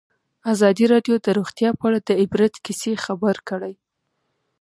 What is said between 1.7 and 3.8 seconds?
په اړه د عبرت کیسې خبر کړي.